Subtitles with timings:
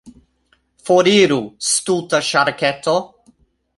[0.87, 1.37] Foriru,
[1.71, 2.97] stulta ŝarketo!